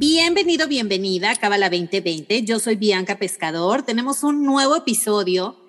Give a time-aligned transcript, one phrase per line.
[0.00, 2.44] Bienvenido, bienvenida a Cábala 2020.
[2.44, 3.82] Yo soy Bianca Pescador.
[3.82, 5.62] Tenemos un nuevo episodio.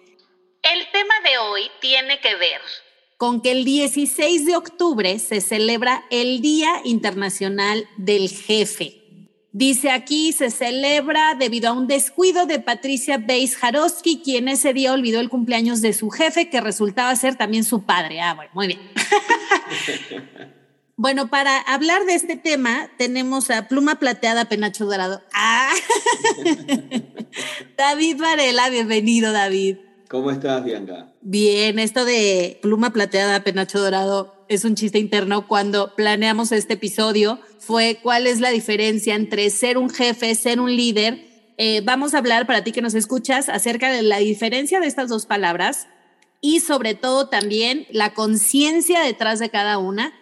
[0.64, 2.62] El tema de hoy tiene que ver
[3.18, 9.02] con que el 16 de octubre se celebra el Día Internacional del Jefe.
[9.52, 14.94] Dice aquí, se celebra debido a un descuido de Patricia Beis Jarosky, quien ese día
[14.94, 18.22] olvidó el cumpleaños de su jefe, que resultaba ser también su padre.
[18.22, 18.80] Ah, bueno, muy bien.
[21.02, 25.24] bueno, para hablar de este tema, tenemos a Pluma Plateada Penacho Dorado.
[25.34, 25.74] Ah.
[27.78, 29.78] David Varela, bienvenido, David.
[30.12, 31.12] ¿Cómo estás, Bianca?
[31.22, 37.40] Bien, esto de Pluma Plateada Penacho Dorado es un chiste interno cuando planeamos este episodio
[37.58, 41.26] fue cuál es la diferencia entre ser un jefe, ser un líder.
[41.58, 45.10] Eh, vamos a hablar para ti que nos escuchas acerca de la diferencia de estas
[45.10, 45.88] dos palabras
[46.42, 50.14] y sobre todo también la conciencia detrás de cada una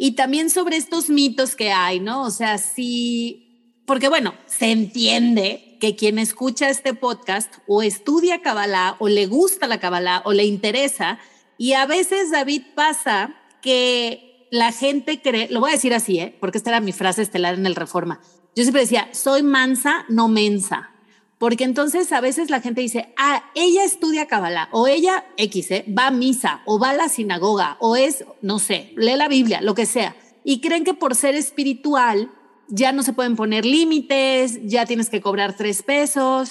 [0.00, 2.22] y también sobre estos mitos que hay, ¿no?
[2.22, 8.94] O sea, sí, porque bueno, se entiende que quien escucha este podcast o estudia Kabbalah
[9.00, 11.18] o le gusta la Kabbalah o le interesa
[11.58, 16.36] y a veces David pasa que la gente cree, lo voy a decir así, ¿eh?
[16.40, 18.20] porque esta era mi frase estelar en el Reforma.
[18.54, 20.90] Yo siempre decía, soy mansa, no mensa.
[21.38, 25.84] Porque entonces a veces la gente dice, ah, ella estudia Kabbalah, o ella X, ¿eh?
[25.96, 29.60] va a misa, o va a la sinagoga, o es, no sé, lee la Biblia,
[29.60, 30.16] lo que sea.
[30.42, 32.30] Y creen que por ser espiritual
[32.68, 36.50] ya no se pueden poner límites, ya tienes que cobrar tres pesos.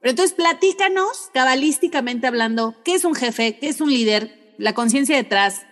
[0.00, 5.16] Pero entonces platícanos, cabalísticamente hablando, qué es un jefe, qué es un líder, la conciencia
[5.16, 5.62] detrás,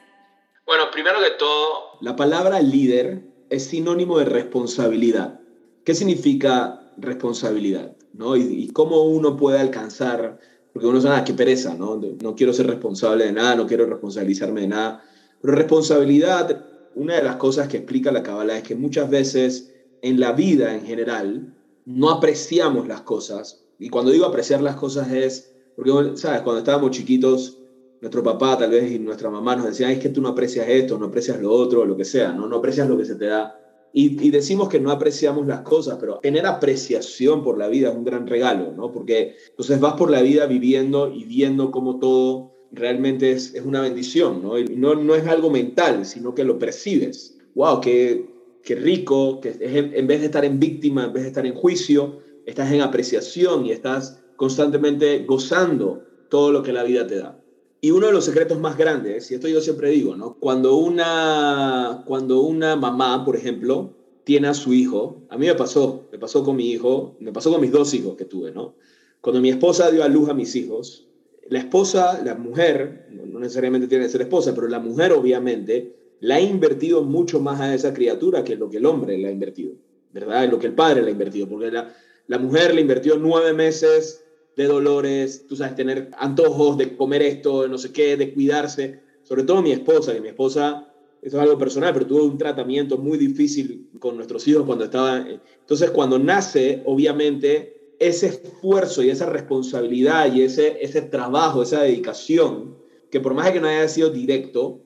[0.69, 5.41] bueno, primero de todo, la palabra líder es sinónimo de responsabilidad.
[5.83, 7.97] ¿Qué significa responsabilidad?
[8.13, 8.37] ¿no?
[8.37, 10.39] Y, cómo uno puede alcanzar,
[10.73, 12.01] porque uno dice, ah, qué pereza, ¿no?
[12.23, 15.03] no quiero ser responsable de nada, no quiero responsabilizarme de nada.
[15.41, 19.73] Pero responsabilidad, una de las cosas que explica la Kabbalah es que muchas veces
[20.03, 21.55] en la vida en general
[21.85, 23.65] no apreciamos las cosas.
[23.79, 26.43] Y cuando digo apreciar las cosas es, porque, ¿sabes?
[26.43, 27.59] Cuando estábamos chiquitos,
[28.01, 30.99] nuestro papá tal vez y nuestra mamá nos decían, es que tú no aprecias esto,
[30.99, 32.47] no aprecias lo otro, lo que sea, ¿no?
[32.47, 33.59] No aprecias lo que se te da.
[33.93, 38.05] Y, decimos que no apreciamos las cosas, pero tener apreciación por la vida es un
[38.05, 38.93] gran regalo, ¿no?
[38.93, 43.81] Porque entonces vas por la vida viviendo y viendo cómo todo realmente es, es una
[43.81, 44.59] bendición, ¿no?
[44.59, 47.39] Y no, no es algo mental, sino que lo percibes.
[47.55, 47.81] ¡Wow!
[47.81, 48.27] ¡Qué,
[48.63, 49.41] qué rico!
[49.41, 52.71] Que en, en vez de estar en víctima, en vez de estar en juicio, estás
[52.73, 57.38] en apreciación y estás constantemente gozando todo lo que la vida te da.
[57.81, 60.35] Y uno de los secretos más grandes, y esto yo siempre digo, ¿no?
[60.41, 63.95] Cuando una, cuando una mamá, por ejemplo,
[64.25, 67.53] tiene a su hijo, a mí me pasó, me pasó con mi hijo, me pasó
[67.53, 68.75] con mis dos hijos que tuve, ¿no?
[69.21, 71.09] Cuando mi esposa dio a luz a mis hijos,
[71.49, 76.37] la esposa, la mujer, no necesariamente tiene que ser esposa, pero la mujer obviamente la
[76.37, 79.75] ha invertido mucho más a esa criatura que lo que el hombre le ha invertido,
[80.13, 80.49] ¿verdad?
[80.51, 81.95] Lo que el padre le ha invertido, porque la,
[82.27, 84.25] la mujer le invirtió nueve meses
[84.59, 89.01] de dolores, tú sabes, tener antojos de comer esto, de no sé qué, de cuidarse.
[89.23, 90.93] Sobre todo mi esposa, que mi esposa,
[91.23, 95.25] eso es algo personal, pero tuvo un tratamiento muy difícil con nuestros hijos cuando estaba...
[95.61, 102.79] Entonces, cuando nace, obviamente, ese esfuerzo y esa responsabilidad y ese, ese trabajo, esa dedicación,
[103.13, 104.81] que por más que no haya sido directo,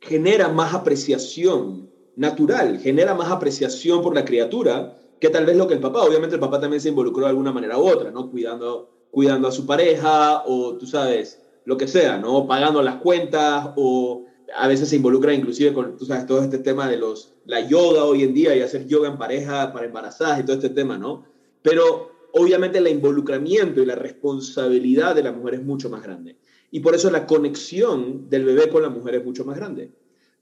[0.00, 5.72] genera más apreciación natural, genera más apreciación por la criatura que tal vez lo que
[5.72, 6.02] el papá.
[6.02, 8.30] Obviamente el papá también se involucró de alguna manera u otra, ¿no?
[8.30, 12.46] Cuidando cuidando a su pareja o tú sabes, lo que sea, ¿no?
[12.46, 14.24] Pagando las cuentas o
[14.56, 18.04] a veces se involucra inclusive con, tú sabes, todo este tema de los, la yoga
[18.04, 21.24] hoy en día y hacer yoga en pareja para embarazadas y todo este tema, ¿no?
[21.62, 26.36] Pero obviamente el involucramiento y la responsabilidad de la mujer es mucho más grande.
[26.70, 29.92] Y por eso la conexión del bebé con la mujer es mucho más grande.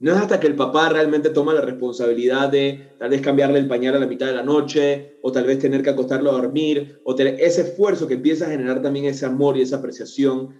[0.02, 3.68] No es hasta que el papá realmente toma la responsabilidad de tal vez cambiarle el
[3.68, 6.98] pañal a la mitad de la noche, o tal vez tener que acostarlo a dormir,
[7.04, 10.56] o tener ese esfuerzo que empieza a generar también ese amor y esa apreciación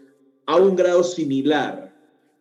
[0.47, 1.93] a un grado similar.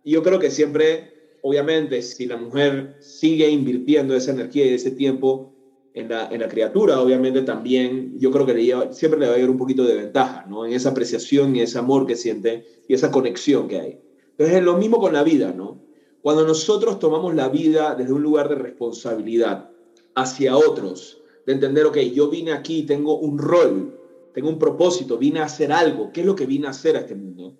[0.04, 4.92] Y yo creo que siempre, obviamente, si la mujer sigue invirtiendo esa energía y ese
[4.92, 5.56] tiempo
[5.96, 8.54] en la, en la criatura, obviamente también yo creo que
[8.94, 10.68] siempre le va a haber un poquito de ventaja, ¿no?
[10.68, 14.00] En esa apreciación y ese amor que siente y esa conexión que hay.
[14.30, 15.90] Entonces es lo mismo con la vida, ¿no?
[16.22, 19.72] Cuando nosotros tomamos la vida desde un lugar de responsabilidad
[20.16, 23.98] hacia otros, de entender, ok, yo vine aquí, tengo un rol,
[24.34, 27.00] tengo un propósito, vine a hacer algo, ¿qué es lo que vine a hacer a
[27.00, 27.58] este mundo?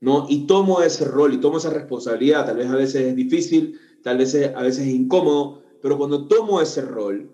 [0.00, 0.26] ¿No?
[0.28, 4.18] Y tomo ese rol y tomo esa responsabilidad, tal vez a veces es difícil, tal
[4.18, 7.30] vez a veces es incómodo, pero cuando tomo ese rol,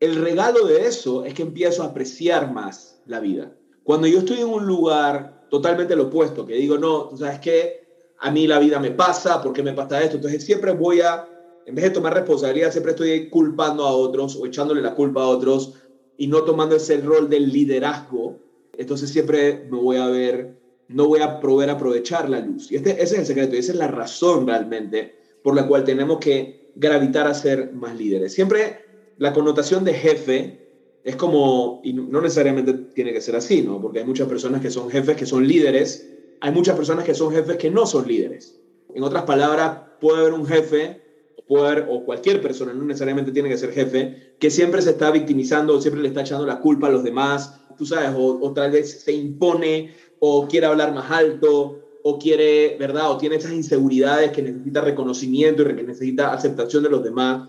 [0.00, 3.56] el regalo de eso es que empiezo a apreciar más la vida.
[3.84, 7.77] Cuando yo estoy en un lugar totalmente lo opuesto, que digo, no, ¿sabes qué?
[8.20, 10.16] A mí la vida me pasa, ¿por qué me pasa esto?
[10.16, 11.28] Entonces siempre voy a,
[11.66, 15.28] en vez de tomar responsabilidad, siempre estoy culpando a otros o echándole la culpa a
[15.28, 15.74] otros
[16.16, 18.40] y no tomando ese rol del liderazgo.
[18.76, 20.56] Entonces siempre me voy a ver,
[20.88, 22.70] no voy a poder aprovechar la luz.
[22.72, 25.84] Y este, ese es el secreto, y esa es la razón realmente por la cual
[25.84, 28.32] tenemos que gravitar a ser más líderes.
[28.34, 28.80] Siempre
[29.18, 30.68] la connotación de jefe
[31.04, 33.80] es como, y no necesariamente tiene que ser así, ¿no?
[33.80, 37.32] Porque hay muchas personas que son jefes que son líderes, hay muchas personas que son
[37.32, 38.60] jefes que no son líderes.
[38.94, 41.02] En otras palabras, puede haber un jefe,
[41.46, 45.74] puede o cualquier persona, no necesariamente tiene que ser jefe, que siempre se está victimizando,
[45.74, 48.70] o siempre le está echando la culpa a los demás, tú sabes, o, o tal
[48.70, 53.10] vez se impone, o quiere hablar más alto, o quiere, ¿verdad?
[53.10, 57.48] O tiene esas inseguridades que necesita reconocimiento y que necesita aceptación de los demás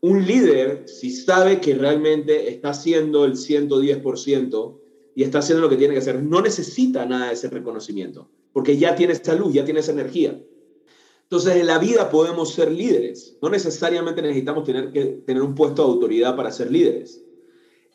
[0.00, 4.78] un líder, si sabe que realmente está haciendo el 110%
[5.18, 8.76] y está haciendo lo que tiene que hacer, no necesita nada de ese reconocimiento, porque
[8.76, 10.40] ya tiene esa luz, ya tiene esa energía.
[11.24, 13.36] Entonces, en la vida podemos ser líderes.
[13.42, 17.20] No necesariamente necesitamos tener que tener un puesto de autoridad para ser líderes.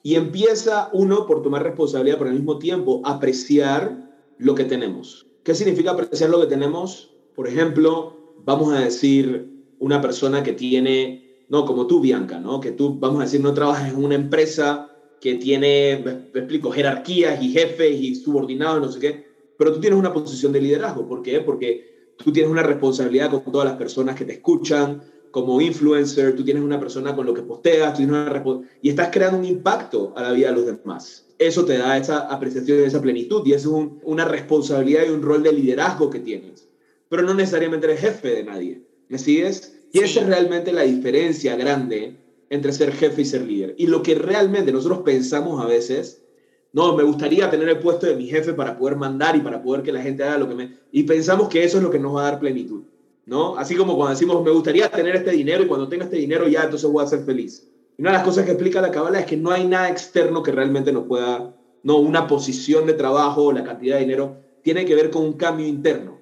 [0.03, 5.25] Y empieza uno por tomar responsabilidad, pero al mismo tiempo apreciar lo que tenemos.
[5.43, 7.15] ¿Qué significa apreciar lo que tenemos?
[7.35, 9.49] Por ejemplo, vamos a decir
[9.79, 12.59] una persona que tiene no como tú, Bianca, ¿no?
[12.59, 14.92] Que tú, vamos a decir, no trabajas en una empresa
[15.23, 19.25] que tiene, me, explico, jerarquías y jefes y subordinados, no sé qué,
[19.57, 21.07] pero tú tienes una posición de liderazgo.
[21.07, 21.39] ¿Por qué?
[21.39, 26.43] Porque tú tienes una responsabilidad con todas las personas que te escuchan, como influencer, tú
[26.43, 28.43] tienes una persona con lo que posteas, tú tienes una
[28.81, 31.25] y estás creando un impacto a la vida de los demás.
[31.39, 35.41] Eso te da esa apreciación, esa plenitud y eso es una responsabilidad y un rol
[35.41, 36.67] de liderazgo que tienes.
[37.07, 38.81] Pero no necesariamente eres jefe de nadie.
[39.07, 39.79] ¿Me sigues?
[39.93, 42.22] Y esa es realmente la diferencia grande
[42.53, 43.75] entre ser jefe y ser líder.
[43.77, 46.23] Y lo que realmente nosotros pensamos a veces,
[46.71, 49.81] no, me gustaría tener el puesto de mi jefe para poder mandar y para poder
[49.81, 50.77] que la gente haga lo que me...
[50.91, 52.83] Y pensamos que eso es lo que nos va a dar plenitud,
[53.25, 53.57] ¿no?
[53.57, 56.63] Así como cuando decimos, me gustaría tener este dinero y cuando tenga este dinero ya,
[56.63, 57.67] entonces voy a ser feliz.
[57.97, 60.43] Y una de las cosas que explica la Kabbalah es que no hay nada externo
[60.43, 64.85] que realmente nos pueda, no, una posición de trabajo o la cantidad de dinero, tiene
[64.85, 66.13] que ver con un cambio interno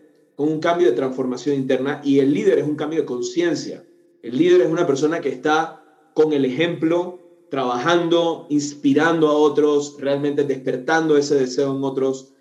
[0.42, 3.84] con un cambio de transformación interna y el líder es un cambio de conciencia.
[4.24, 5.81] El líder es una persona que está
[6.14, 7.20] con el ejemplo,
[7.50, 12.34] trabajando, inspirando a otros, realmente despertando ese deseo en otros.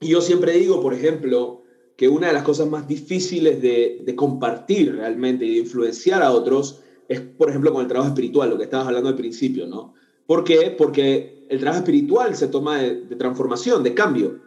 [0.00, 1.62] Y yo siempre digo, por ejemplo,
[1.96, 6.80] que una de las cosas más difíciles de, compartir realmente y de influenciar a otros
[7.08, 9.94] es, por ejemplo, con el trabajo espiritual, lo que estabas hablando al principio, ¿no?
[10.26, 10.74] ¿Por qué?
[10.76, 14.40] Porque el trabajo espiritual se toma de, de transformación, de cambio.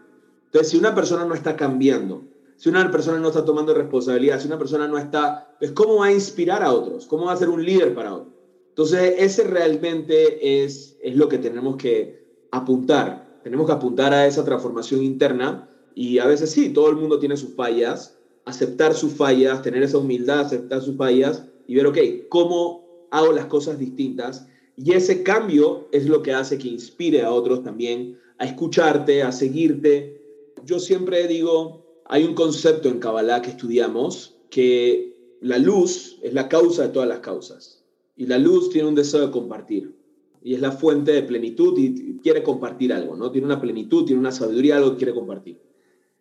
[0.45, 2.23] Entonces, si una persona no está cambiando,
[2.55, 6.07] si una persona no está tomando responsabilidad, si una persona no está, pues ¿cómo va
[6.07, 7.05] a inspirar a otros?
[7.05, 8.34] ¿Cómo va a ser un líder para otros?
[8.75, 13.39] Entonces, ese realmente es, es lo que tenemos que apuntar.
[13.41, 17.37] Tenemos que apuntar a esa transformación interna y a veces sí, todo el mundo tiene
[17.37, 23.07] sus fallas, aceptar sus fallas, tener esa humildad, aceptar sus fallas y ver, ok, ¿cómo
[23.11, 24.45] hago las cosas distintas?
[24.75, 29.31] Y ese cambio es lo que hace que inspire a otros también a escucharte, a
[29.31, 30.21] seguirte.
[30.65, 36.49] Yo siempre digo, hay un concepto en Kabbalah que estudiamos que la luz es la
[36.49, 37.84] causa de todas las causas.
[38.15, 39.95] Y la luz tiene un deseo de compartir.
[40.41, 43.31] Y es la fuente de plenitud y quiere compartir algo, ¿no?
[43.31, 45.59] Tiene una plenitud, tiene una sabiduría, algo que quiere compartir.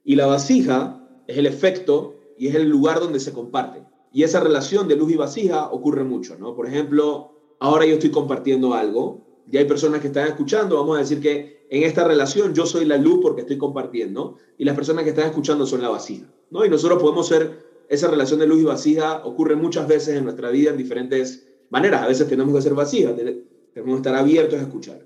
[0.02, 3.84] Y la vasija es el efecto y es el lugar donde se comparte.
[4.12, 6.54] Y esa relación de luz y vasija ocurre mucho, ¿no?
[6.54, 11.00] Por ejemplo, ahora yo estoy compartiendo algo y hay personas que están escuchando, vamos a
[11.00, 15.04] decir que en esta relación yo soy la luz porque estoy compartiendo y las personas
[15.04, 16.64] que están escuchando son la vasija, ¿no?
[16.64, 20.50] Y nosotros podemos ser, esa relación de luz y vasija ocurre muchas veces en nuestra
[20.50, 22.02] vida en diferentes maneras.
[22.02, 25.04] A veces tenemos que ser vasijas, tenemos que estar abiertos a escuchar.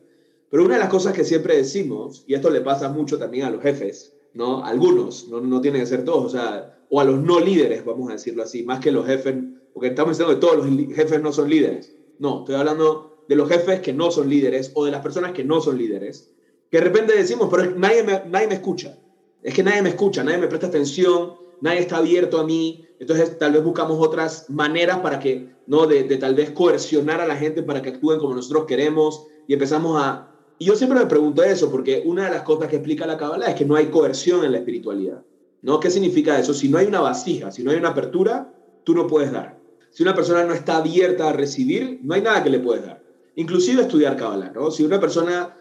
[0.51, 3.51] Pero una de las cosas que siempre decimos, y esto le pasa mucho también a
[3.51, 4.65] los jefes, ¿no?
[4.65, 8.09] Algunos, no, no tienen que ser todos, o sea, o a los no líderes, vamos
[8.09, 9.35] a decirlo así, más que los jefes,
[9.75, 11.95] porque estamos diciendo que todos los jefes no son líderes.
[12.19, 15.45] No, estoy hablando de los jefes que no son líderes o de las personas que
[15.45, 16.31] no son líderes,
[16.71, 18.99] que de repente decimos, pero nadie me, nadie me escucha.
[19.43, 22.85] Es que nadie me escucha, nadie me presta atención, nadie está abierto a mí.
[22.99, 25.87] Entonces tal vez buscamos otras maneras para que, ¿no?
[25.87, 30.01] De, tal vez coercionar a la gente para que actúen como nosotros queremos y empezamos
[30.03, 30.31] a...
[30.59, 33.51] Y yo siempre me pregunto eso, porque una de las cosas que explica la Kabbalah
[33.51, 35.23] es que no hay coerción en la espiritualidad.
[35.63, 35.79] ¿no?
[35.79, 36.53] ¿Qué significa eso?
[36.53, 38.53] Si no hay una vasija, si no hay una apertura,
[38.85, 39.59] tú no puedes dar.
[39.91, 43.09] Si una persona no está abierta a recibir, no hay nada que le puedes dar
[43.39, 44.71] inclusive estudiar Kabbalah, ¿no?
[44.73, 45.57] Si una persona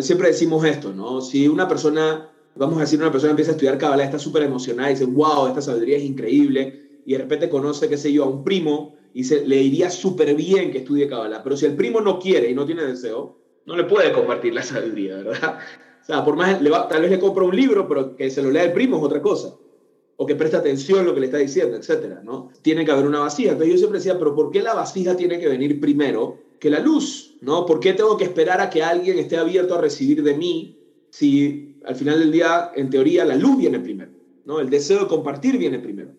[0.00, 1.20] siempre decimos esto, ¿no?
[1.20, 4.90] Si una persona, vamos a decir, una persona empieza a estudiar Kabbalah, está súper emocionada
[4.90, 8.28] y dice, wow, esta sabiduría es increíble, y de repente conoce, qué sé yo, a
[8.28, 12.00] un primo y se, le iría súper bien que estudie Kabbalah, pero si el primo
[12.00, 15.58] no quiere y no tiene deseo, no le puede compartir la sabiduría, ¿verdad?
[16.02, 18.42] O sea, por más, le va, tal vez le compra un libro, pero que se
[18.42, 19.54] lo lea el primo es otra cosa.
[20.16, 22.50] O que preste atención a lo que le está diciendo, etcétera, ¿no?
[22.62, 23.52] Tiene que haber una vasija.
[23.52, 26.80] Entonces yo siempre decía, pero ¿por qué la vasija tiene que venir primero que la
[26.80, 27.36] luz?
[27.40, 27.64] ¿No?
[27.64, 30.78] ¿Por qué tengo que esperar a que alguien esté abierto a recibir de mí
[31.10, 34.12] si al final del día, en teoría, la luz viene primero?
[34.44, 34.60] ¿no?
[34.60, 36.12] El deseo de compartir viene primero.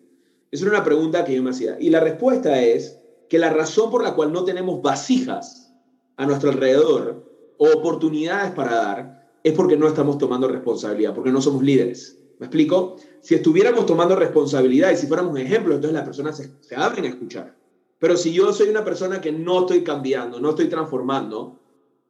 [0.50, 1.76] Esa era una pregunta que yo me hacía.
[1.80, 5.74] Y la respuesta es que la razón por la cual no tenemos vasijas
[6.16, 7.24] a nuestro alrededor
[7.56, 12.18] o oportunidades para dar es porque no estamos tomando responsabilidad, porque no somos líderes.
[12.38, 12.96] ¿Me explico?
[13.20, 17.04] Si estuviéramos tomando responsabilidad y si fuéramos un ejemplo, entonces las personas se, se abren
[17.04, 17.56] a escuchar.
[17.98, 21.58] Pero si yo soy una persona que no estoy cambiando, no estoy transformando,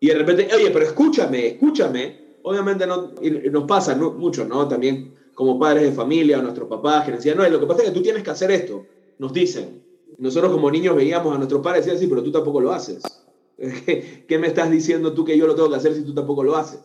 [0.00, 3.12] y de repente, oye, pero escúchame, escúchame, obviamente no,
[3.50, 4.68] nos pasa mucho, ¿no?
[4.68, 7.82] También como padres de familia o nuestros papás que nos decían, no, lo que pasa
[7.82, 8.84] es que tú tienes que hacer esto,
[9.18, 9.82] nos dicen.
[10.18, 13.02] Nosotros como niños veíamos a nuestros padres y decían, sí, pero tú tampoco lo haces.
[13.58, 16.56] ¿Qué me estás diciendo tú que yo lo tengo que hacer si tú tampoco lo
[16.56, 16.80] haces?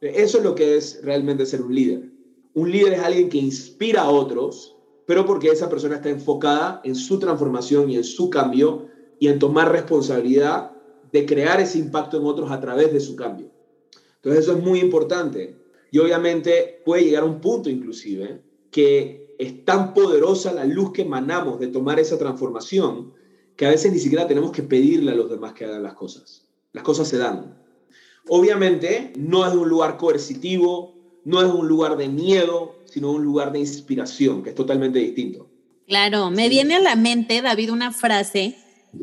[0.00, 2.10] Eso es lo que es realmente ser un líder.
[2.54, 6.94] Un líder es alguien que inspira a otros, pero porque esa persona está enfocada en
[6.94, 10.72] su transformación y en su cambio y en tomar responsabilidad
[11.12, 13.50] de crear ese impacto en otros a través de su cambio.
[14.22, 15.56] Entonces eso es muy importante.
[15.90, 21.02] Y obviamente puede llegar a un punto inclusive que es tan poderosa la luz que
[21.02, 23.12] emanamos de tomar esa transformación
[23.56, 26.48] que a veces ni siquiera tenemos que pedirle a los demás que hagan las cosas.
[26.72, 27.58] Las cosas se dan.
[28.28, 33.52] Obviamente no es un lugar coercitivo, no es un lugar de miedo, sino un lugar
[33.52, 35.48] de inspiración, que es totalmente distinto.
[35.88, 38.56] Claro, me viene a la mente, David, una frase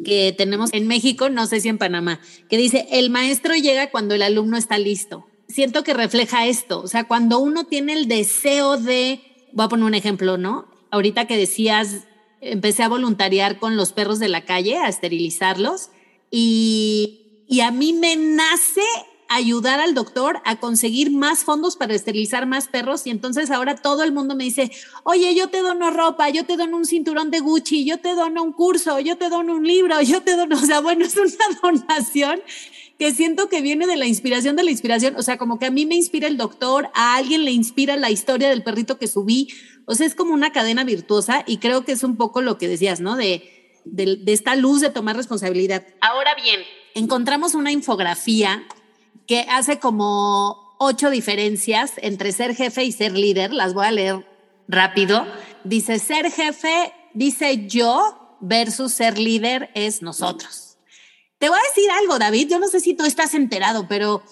[0.03, 2.19] que tenemos en México, no sé si en Panamá,
[2.49, 5.25] que dice, el maestro llega cuando el alumno está listo.
[5.47, 9.85] Siento que refleja esto, o sea, cuando uno tiene el deseo de, voy a poner
[9.85, 10.67] un ejemplo, ¿no?
[10.91, 12.07] Ahorita que decías,
[12.39, 15.89] empecé a voluntariar con los perros de la calle, a esterilizarlos,
[16.29, 18.81] y, y a mí me nace
[19.29, 24.03] ayudar al doctor a conseguir más fondos para esterilizar más perros y entonces ahora todo
[24.03, 24.71] el mundo me dice,
[25.03, 28.43] oye, yo te dono ropa, yo te dono un cinturón de Gucci, yo te dono
[28.43, 31.29] un curso, yo te dono un libro, yo te dono, o sea, bueno, es una
[31.61, 32.41] donación
[32.97, 35.71] que siento que viene de la inspiración de la inspiración, o sea, como que a
[35.71, 39.47] mí me inspira el doctor, a alguien le inspira la historia del perrito que subí,
[39.85, 42.67] o sea, es como una cadena virtuosa y creo que es un poco lo que
[42.67, 43.15] decías, ¿no?
[43.15, 45.85] De, de, de esta luz de tomar responsabilidad.
[46.01, 46.61] Ahora bien,
[46.95, 48.67] encontramos una infografía
[49.29, 53.53] que hace como ocho diferencias entre ser jefe y ser líder.
[53.53, 54.27] Las voy a leer
[54.67, 55.23] rápido.
[55.63, 60.79] Dice, ser jefe, dice yo, versus ser líder es nosotros.
[61.37, 62.47] Te voy a decir algo, David.
[62.49, 64.23] Yo no sé si tú estás enterado, pero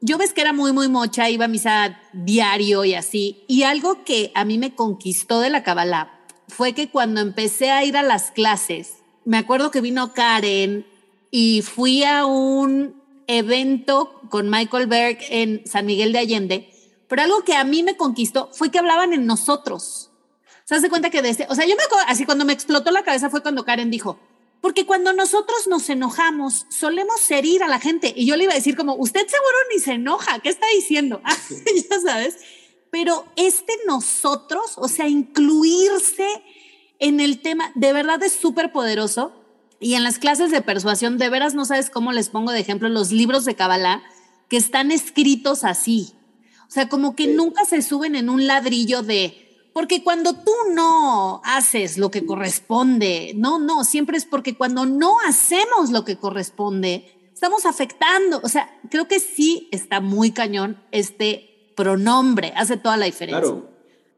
[0.00, 3.44] yo ves que era muy, muy mocha, iba a misa diario y así.
[3.48, 7.84] Y algo que a mí me conquistó de la Kabbalah fue que cuando empecé a
[7.84, 10.86] ir a las clases, me acuerdo que vino Karen
[11.32, 16.70] y fui a un evento con Michael Berg en San Miguel de Allende,
[17.08, 20.10] pero algo que a mí me conquistó fue que hablaban en nosotros.
[20.64, 23.04] ¿Se hace cuenta que desde, o sea, yo me acuerdo, así cuando me explotó la
[23.04, 24.18] cabeza fue cuando Karen dijo,
[24.64, 28.14] porque cuando nosotros nos enojamos, solemos herir a la gente.
[28.16, 31.20] Y yo le iba a decir como, usted seguro ni se enoja, ¿qué está diciendo?
[31.90, 32.38] ya sabes.
[32.90, 36.26] Pero este nosotros, o sea, incluirse
[36.98, 39.43] en el tema, de verdad es súper poderoso
[39.80, 42.88] y en las clases de persuasión, de veras no sabes cómo les pongo de ejemplo
[42.88, 44.02] los libros de Kabbalah
[44.48, 46.14] que están escritos así.
[46.68, 51.40] O sea, como que nunca se suben en un ladrillo de, porque cuando tú no
[51.44, 57.30] haces lo que corresponde, no, no, siempre es porque cuando no hacemos lo que corresponde,
[57.32, 58.40] estamos afectando.
[58.42, 63.42] O sea, creo que sí está muy cañón este pronombre, hace toda la diferencia.
[63.42, 63.68] Claro.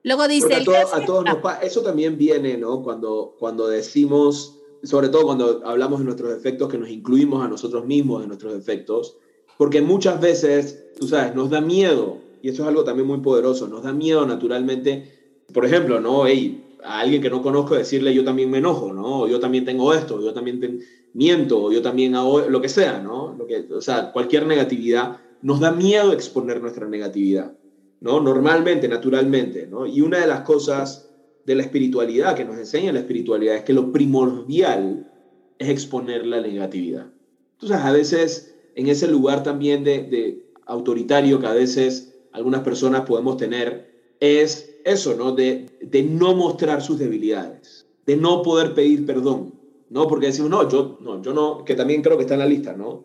[0.03, 0.55] Luego dice...
[0.55, 0.65] A,
[1.05, 1.59] todos ah.
[1.63, 2.83] eso también viene, ¿no?
[2.83, 4.56] Cuando, cuando decimos
[4.87, 8.52] sobre todo cuando hablamos de nuestros defectos, que nos incluimos a nosotros mismos en nuestros
[8.55, 9.16] defectos,
[9.59, 13.69] porque muchas veces, tú sabes, nos da miedo, y eso es algo también muy poderoso,
[13.69, 15.12] nos da miedo naturalmente,
[15.52, 16.26] por ejemplo, ¿no?
[16.26, 19.26] Hey, a alguien que no conozco decirle yo también me enojo, ¿no?
[19.26, 20.81] yo también tengo esto, yo también
[21.14, 23.35] miento, yo también hago lo que sea, ¿no?
[23.37, 27.57] Lo que, o sea, cualquier negatividad, nos da miedo exponer nuestra negatividad,
[28.00, 28.21] ¿no?
[28.21, 29.87] Normalmente, naturalmente, ¿no?
[29.87, 31.06] Y una de las cosas
[31.47, 35.11] de la espiritualidad, que nos enseña la espiritualidad, es que lo primordial
[35.59, 37.07] es exponer la negatividad.
[37.53, 43.37] Entonces, a veces, en ese lugar también de, autoritario que a veces algunas personas podemos
[43.37, 45.33] tener, es eso, ¿no?
[45.33, 49.55] De, de no mostrar sus debilidades, de no poder pedir perdón,
[49.88, 50.09] ¿no?
[50.09, 52.73] Porque decimos, no, yo no, yo no, que también creo que está en la lista,
[52.73, 53.05] ¿no?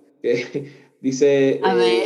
[1.02, 2.06] Dice, a ver.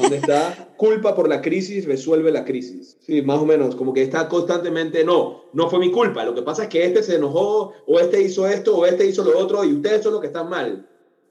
[0.00, 0.72] ¿dónde está?
[0.76, 2.96] Culpa por la crisis, resuelve la crisis.
[3.00, 6.42] Sí, más o menos, como que está constantemente, no, no fue mi culpa, lo que
[6.42, 9.64] pasa es que este se enojó, o este hizo esto, o este hizo lo otro,
[9.64, 10.86] y ustedes son los que están mal.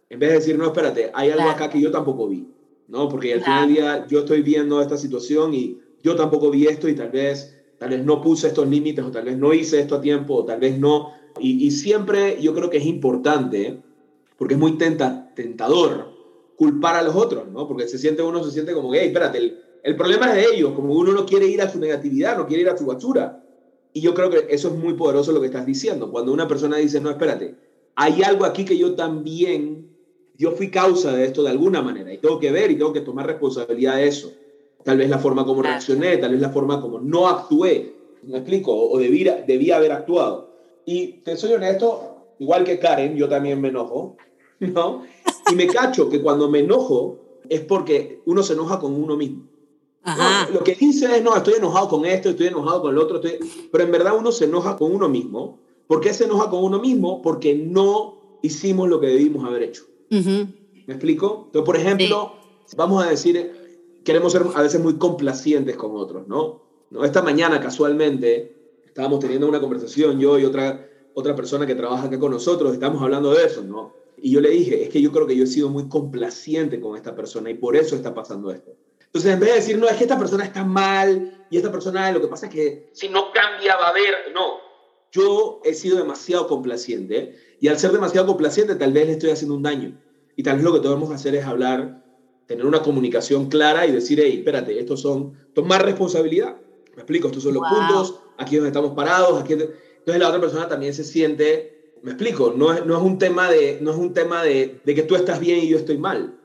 [0.09, 2.49] En vez de decir, no, espérate, hay algo acá que yo tampoco vi,
[2.89, 3.07] ¿no?
[3.07, 6.89] Porque al final del día yo estoy viendo esta situación y yo tampoco vi esto
[6.89, 9.95] y tal vez, tal vez no puse estos límites, o tal vez no hice esto
[9.95, 11.13] a tiempo, o tal vez no.
[11.39, 13.81] Y, y siempre yo creo que es importante,
[14.37, 16.12] porque es muy tenta, tentador
[16.57, 17.67] culpar a los otros, ¿no?
[17.67, 20.73] Porque se siente uno, se siente como, hey, espérate, el, el problema es de ellos,
[20.73, 23.43] como uno no quiere ir a su negatividad, no quiere ir a su basura.
[23.91, 26.09] Y yo creo que eso es muy poderoso lo que estás diciendo.
[26.09, 27.55] Cuando una persona dice, no, espérate,
[27.95, 29.89] hay algo aquí que yo también,
[30.37, 33.01] yo fui causa de esto de alguna manera y tengo que ver y tengo que
[33.01, 34.31] tomar responsabilidad de eso.
[34.83, 37.93] Tal vez la forma como reaccioné, tal vez la forma como no actué,
[38.23, 38.73] ¿me explico?
[38.73, 40.49] O debía, debía haber actuado.
[40.85, 44.17] Y te soy honesto, igual que Karen, yo también me enojo,
[44.59, 45.03] ¿no?
[45.51, 47.19] Y me cacho que cuando me enojo
[47.49, 49.43] es porque uno se enoja con uno mismo.
[50.51, 53.21] lo que dice es, no, estoy enojado con esto, estoy enojado con el otro,
[53.71, 55.59] pero en verdad uno se enoja con uno mismo.
[55.87, 57.21] ¿Por qué se enoja con uno mismo?
[57.21, 59.83] Porque no hicimos lo que debimos haber hecho.
[60.09, 61.43] ¿Me explico?
[61.45, 62.33] Entonces, por ejemplo,
[62.75, 63.51] vamos a decir,
[64.03, 66.61] queremos ser a veces muy complacientes con otros, ¿no?
[66.89, 67.03] ¿no?
[67.03, 72.19] Esta mañana, casualmente, estábamos teniendo una conversación, yo y otra, otra persona que trabaja acá
[72.19, 74.02] con nosotros, estamos hablando de eso, ¿no?
[74.25, 76.95] Y yo le dije, es que yo creo que yo he sido muy complaciente con
[76.95, 78.71] esta persona y por eso está pasando esto.
[79.01, 82.09] Entonces, en vez de decir, no, es que esta persona está mal y esta persona
[82.09, 84.59] lo que pasa es que si no cambia va a haber, no.
[85.11, 89.55] Yo he sido demasiado complaciente y al ser demasiado complaciente tal vez le estoy haciendo
[89.55, 89.99] un daño.
[90.37, 92.05] Y tal vez lo que tenemos que hacer es hablar,
[92.45, 96.55] tener una comunicación clara y decir, hey, espérate, estos son, tomar responsabilidad.
[96.95, 99.51] Me explico, estos son los puntos, aquí es donde estamos parados, aquí...
[99.51, 103.49] Entonces la otra persona también se siente me explico, no es, no es un tema,
[103.49, 106.37] de, no es un tema de, de, que tú estás bien y yo estoy mal.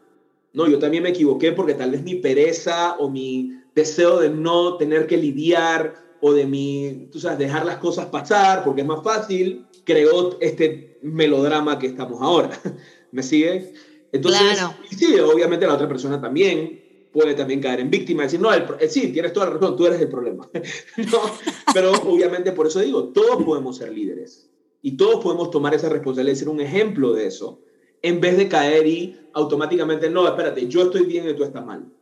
[0.52, 4.76] No, yo también me equivoqué porque tal vez mi pereza o mi deseo de no
[4.76, 9.02] tener que lidiar o de mi, tú sabes, dejar las cosas pasar porque es más
[9.02, 12.50] fácil, creó este melodrama que estamos ahora.
[13.10, 13.73] ¿Me sigue?
[14.12, 14.75] Entonces, claro.
[14.97, 18.64] sí, obviamente la otra persona también puede también caer en víctima y decir, no, el,
[18.78, 20.49] eh, sí, tienes toda la razón, tú eres el problema.
[21.12, 21.21] no,
[21.75, 24.49] pero obviamente por eso digo, todos podemos ser líderes.
[24.82, 27.60] Y todos podemos tomar esa responsabilidad y ser un ejemplo de eso,
[28.02, 31.93] en vez de caer y automáticamente, no, espérate, yo estoy bien y tú estás mal.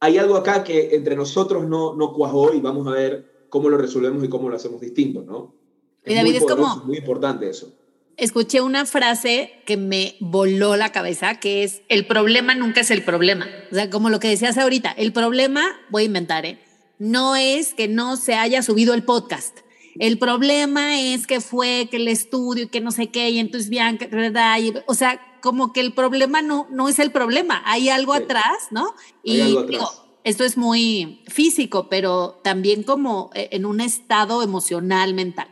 [0.00, 3.78] Hay algo acá que entre nosotros no, no cuajó y vamos a ver cómo lo
[3.78, 5.54] resolvemos y cómo lo hacemos distinto, ¿no?
[6.02, 6.76] Es David, muy es como...
[6.84, 7.72] Muy importante eso.
[8.16, 13.02] Escuché una frase que me voló la cabeza, que es, el problema nunca es el
[13.02, 13.48] problema.
[13.72, 16.60] O sea, como lo que decías ahorita, el problema, voy a inventar, ¿eh?
[16.98, 19.58] no es que no se haya subido el podcast.
[19.98, 23.70] El problema es que fue que el estudio y que no sé qué, y entonces
[23.70, 24.58] Bianca, ¿verdad?
[24.86, 28.94] o sea, como que el problema no, no es el problema, hay algo atrás, ¿no?
[29.22, 29.56] y
[30.24, 35.48] esto es muy físico, pero también como eh, en un estado emocional, mental.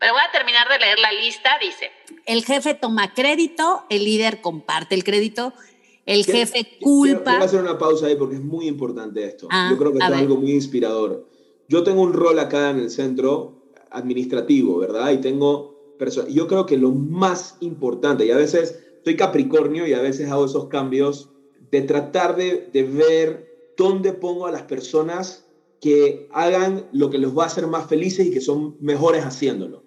[0.00, 1.50] Pero voy a terminar de leer la lista.
[1.60, 1.90] Dice,
[2.26, 5.52] el jefe toma crédito, el líder comparte el crédito,
[6.04, 7.30] el jefe culpa.
[7.30, 9.48] Quiero, hacer una pausa ahí porque es muy importante esto.
[9.50, 11.28] Ah, Yo creo que es algo muy inspirador.
[11.68, 13.57] Yo tengo un rol acá en el centro
[13.90, 15.12] administrativo, ¿verdad?
[15.12, 16.32] Y tengo personas.
[16.32, 20.46] Yo creo que lo más importante, y a veces estoy Capricornio y a veces hago
[20.46, 21.30] esos cambios,
[21.70, 25.44] de tratar de, de ver dónde pongo a las personas
[25.80, 29.84] que hagan lo que los va a hacer más felices y que son mejores haciéndolo.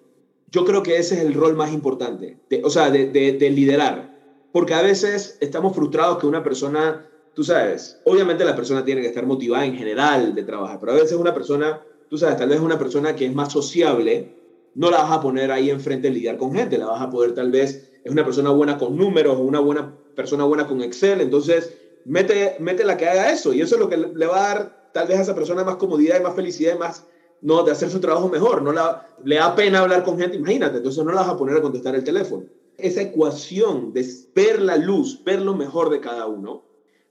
[0.50, 4.12] Yo creo que ese es el rol más importante, o sea, de, de, de liderar.
[4.52, 9.08] Porque a veces estamos frustrados que una persona, tú sabes, obviamente la persona tiene que
[9.08, 11.80] estar motivada en general de trabajar, pero a veces una persona
[12.12, 14.36] tú sabes, tal vez una persona que es más sociable,
[14.74, 17.34] no la vas a poner ahí enfrente a lidiar con gente, la vas a poder
[17.34, 21.72] tal vez, es una persona buena con números una buena persona buena con Excel, entonces
[22.04, 24.90] mete, mete la que haga eso y eso es lo que le va a dar
[24.92, 27.06] tal vez a esa persona más comodidad y más felicidad y más,
[27.40, 30.76] no, de hacer su trabajo mejor, no la, le da pena hablar con gente, imagínate,
[30.76, 32.44] entonces no la vas a poner a contestar el teléfono.
[32.76, 36.62] Esa ecuación de ver la luz, ver lo mejor de cada uno,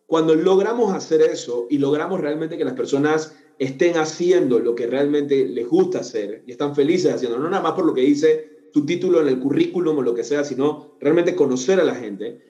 [0.06, 5.46] cuando logramos hacer eso y logramos realmente que las personas estén haciendo lo que realmente
[5.46, 8.88] les gusta hacer y están felices haciendo, no nada más por lo que dice tu
[8.88, 12.42] título en el currículum o lo que sea, sino realmente conocer a la gente,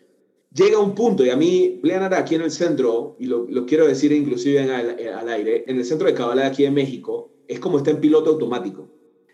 [0.54, 4.14] llega un punto, y a mí, Leonard, aquí en el centro, y lo, quiero decir
[4.14, 8.00] inclusive al, aire, en el centro de Kabbalah aquí en México, es como está en
[8.00, 8.88] piloto automático.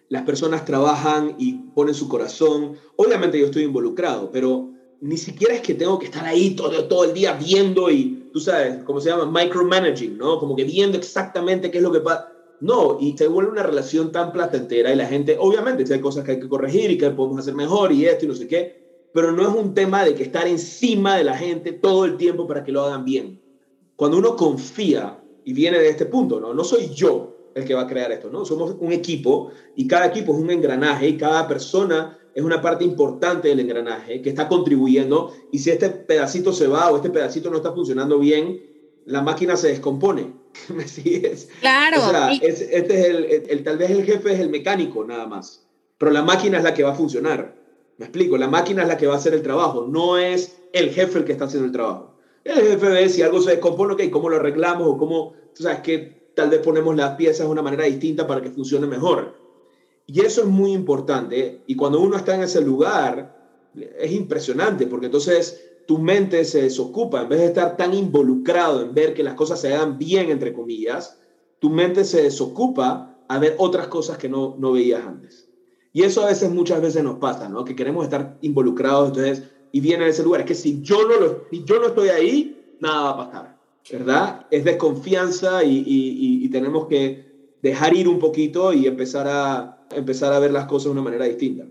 [0.09, 2.77] Las personas trabajan y ponen su corazón.
[2.95, 7.03] Obviamente yo estoy involucrado, pero ni siquiera es que tengo que estar ahí todo, todo
[7.03, 10.37] el día viendo y, tú sabes, como se llama, micromanaging, ¿no?
[10.37, 12.31] Como que viendo exactamente qué es lo que pasa.
[12.59, 16.23] No, y se vuelve una relación tan placentera y la gente, obviamente, si hay cosas
[16.23, 19.09] que hay que corregir y que podemos hacer mejor y esto y no sé qué,
[19.11, 22.45] pero no es un tema de que estar encima de la gente todo el tiempo
[22.45, 23.41] para que lo hagan bien.
[23.95, 26.53] Cuando uno confía y viene de este punto, ¿no?
[26.53, 28.45] No soy yo el que va a crear esto, ¿no?
[28.45, 32.83] Somos un equipo y cada equipo es un engranaje y cada persona es una parte
[32.83, 37.49] importante del engranaje que está contribuyendo y si este pedacito se va o este pedacito
[37.49, 38.61] no está funcionando bien,
[39.05, 40.35] la máquina se descompone.
[40.69, 41.49] ¿Me sigues?
[41.61, 41.97] Claro.
[41.99, 45.65] O sea, este es el, el, tal vez el jefe es el mecánico nada más,
[45.97, 47.55] pero la máquina es la que va a funcionar.
[47.97, 50.91] Me explico, la máquina es la que va a hacer el trabajo, no es el
[50.91, 52.19] jefe el que está haciendo el trabajo.
[52.43, 55.79] El jefe ve si algo se descompone, ok, cómo lo arreglamos o cómo, tú sabes
[55.79, 59.46] que tal vez ponemos las piezas de una manera distinta para que funcione mejor.
[60.07, 61.63] Y eso es muy importante.
[61.67, 63.37] Y cuando uno está en ese lugar,
[63.75, 68.93] es impresionante, porque entonces tu mente se desocupa, en vez de estar tan involucrado en
[68.93, 71.19] ver que las cosas se hagan bien, entre comillas,
[71.59, 75.49] tu mente se desocupa a ver otras cosas que no, no veías antes.
[75.91, 77.65] Y eso a veces, muchas veces nos pasa, ¿no?
[77.65, 79.43] Que queremos estar involucrados, entonces,
[79.73, 80.41] y viene ese lugar.
[80.41, 83.57] Es que si yo no, lo, si yo no estoy ahí, nada va a pasar,
[83.91, 84.45] ¿verdad?
[84.51, 87.27] Es desconfianza y, y tenemos que
[87.61, 91.25] dejar ir un poquito y empezar a, empezar a ver las cosas de una manera
[91.25, 91.65] distinta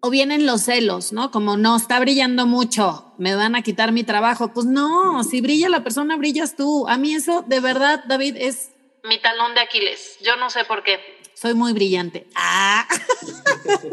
[0.00, 1.30] o vienen los celos, ¿no?
[1.30, 4.52] Como no, está brillando mucho, me van a quitar mi trabajo.
[4.52, 6.86] Pues no, si brilla la persona, brillas tú.
[6.88, 8.70] A mí eso, de verdad, David, es
[9.02, 10.18] mi talón de Aquiles.
[10.22, 11.00] Yo no sé por qué.
[11.34, 12.28] Soy muy brillante.
[12.34, 12.86] Ah.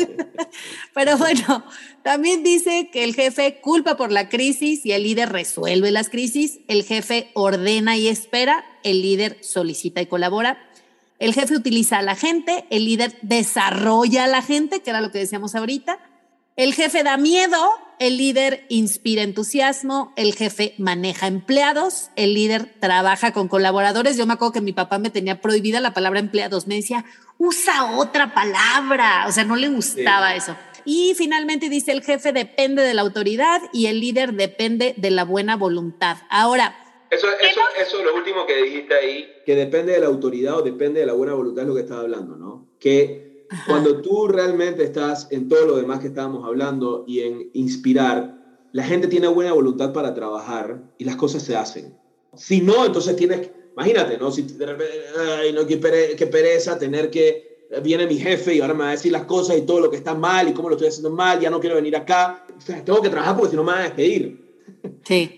[0.94, 1.66] Pero bueno,
[2.04, 6.60] también dice que el jefe culpa por la crisis y el líder resuelve las crisis.
[6.68, 8.64] El jefe ordena y espera.
[8.84, 10.70] El líder solicita y colabora.
[11.24, 15.10] El jefe utiliza a la gente, el líder desarrolla a la gente, que era lo
[15.10, 15.98] que decíamos ahorita.
[16.58, 17.58] El jefe da miedo,
[17.98, 24.18] el líder inspira entusiasmo, el jefe maneja empleados, el líder trabaja con colaboradores.
[24.18, 27.06] Yo me acuerdo que mi papá me tenía prohibida la palabra empleados, me decía,
[27.38, 30.58] usa otra palabra, o sea, no le gustaba eso.
[30.84, 35.24] Y finalmente dice, el jefe depende de la autoridad y el líder depende de la
[35.24, 36.18] buena voluntad.
[36.30, 36.76] Ahora,
[37.10, 39.33] eso, eso, eso es lo último que dijiste ahí.
[39.46, 42.02] Que depende de la autoridad o depende de la buena voluntad, es lo que estaba
[42.02, 42.68] hablando, ¿no?
[42.80, 48.44] Que cuando tú realmente estás en todo lo demás que estábamos hablando y en inspirar,
[48.72, 51.96] la gente tiene buena voluntad para trabajar y las cosas se hacen.
[52.36, 54.32] Si no, entonces tienes, imagínate, ¿no?
[54.32, 58.84] Si de repente, ay, no, qué, pereza tener que, viene mi jefe y ahora me
[58.84, 60.90] va a decir las cosas y todo lo que está mal y cómo lo estoy
[60.90, 62.46] haciendo mal, ya no quiero venir acá.
[62.56, 64.44] O sea, tengo que trabajar porque si no me van a despedir.
[65.04, 65.38] Sí.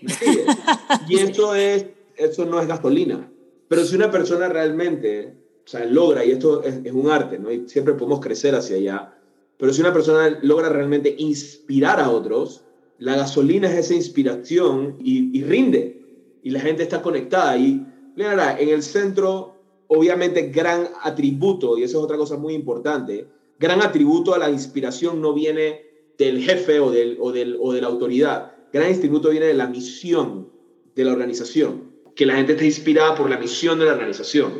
[1.08, 3.30] y eso, es, eso no es gasolina.
[3.68, 7.50] Pero si una persona realmente, o sea, logra, y esto es, un arte, ¿no?
[7.50, 9.18] Y siempre podemos crecer hacia allá,
[9.58, 12.62] pero si una persona logra realmente inspirar a otros,
[12.98, 16.02] la gasolina es esa inspiración y, rinde.
[16.42, 17.56] Y la gente está conectada.
[17.56, 17.84] Y,
[18.16, 19.56] mira, en el centro,
[19.88, 23.26] obviamente, gran atributo, y eso es otra cosa muy importante,
[23.58, 25.86] gran atributo a la inspiración no viene
[26.18, 29.66] del jefe o, del, o, del, o de la autoridad, gran instituto viene de la
[29.66, 30.48] misión
[30.94, 34.52] de la organización, que la gente esté inspirada por la misión de la organización.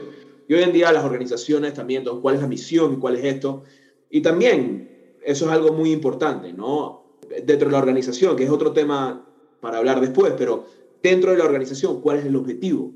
[0.47, 3.65] Y hoy en día las organizaciones también, ¿cuál es la misión cuál es esto?
[4.11, 7.17] Y también eso es algo muy importante, ¿no?
[7.45, 9.27] Dentro de la organización, que es otro tema
[9.61, 10.67] para hablar después, pero
[11.03, 12.93] dentro de la organización, ¿cuál es el objetivo?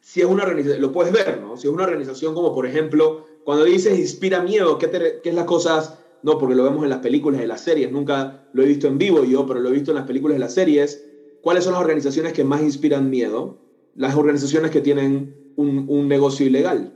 [0.00, 1.56] Si es una organización, lo puedes ver, ¿no?
[1.56, 4.88] Si es una organización como, por ejemplo, cuando dices inspira miedo, ¿qué,
[5.22, 8.48] qué es las cosas no porque lo vemos en las películas y las series, nunca
[8.52, 10.54] lo he visto en vivo yo, pero lo he visto en las películas y las
[10.54, 11.04] series.
[11.42, 13.58] ¿Cuáles son las organizaciones que más inspiran miedo?
[13.98, 16.94] Las organizaciones que tienen un, negocio ilegal.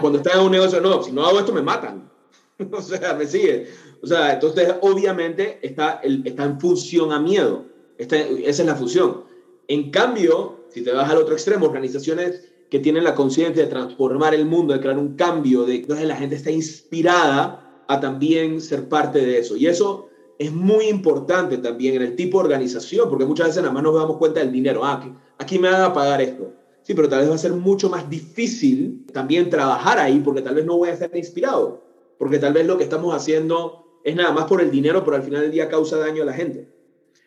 [0.00, 2.10] Cuando están en un negocio, no, si no hago esto me matan.
[2.72, 3.68] o sea, me sigue.
[4.02, 7.66] O sea, entonces obviamente está, el, está en función a miedo.
[7.98, 9.24] esa es la función.
[9.68, 14.34] En cambio, si te vas al otro extremo, organizaciones que tienen la conciencia de transformar
[14.34, 18.88] el mundo, de crear un cambio, de entonces la gente está inspirada a también ser
[18.88, 19.56] parte de eso.
[19.56, 23.74] Y eso es muy importante también en el tipo de organización, porque muchas veces nada
[23.74, 24.84] más nos damos cuenta del dinero.
[24.84, 25.12] Ah, aquí,
[25.46, 26.52] aquí me van a pagar esto.
[26.82, 30.56] Sí, pero tal vez va a ser mucho más difícil también trabajar ahí, porque tal
[30.56, 31.82] vez no voy a ser inspirado,
[32.18, 35.22] porque tal vez lo que estamos haciendo es nada más por el dinero, pero al
[35.22, 36.68] final del día causa daño a la gente.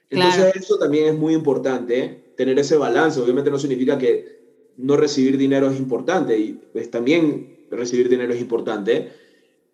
[0.10, 3.19] Entonces eso también es muy importante, tener ese balance.
[3.19, 4.39] Obviamente no significa que
[4.77, 9.12] no recibir dinero es importante, y pues, también recibir dinero es importante,